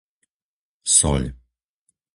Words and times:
Soľ 0.97 1.23